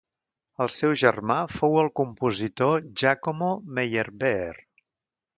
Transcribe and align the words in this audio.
El 0.63 0.69
seu 0.75 0.93
germà 1.01 1.35
fou 1.57 1.75
el 1.81 1.91
compositor 1.99 2.81
Giacomo 3.01 3.51
Meyerbeer. 3.81 4.53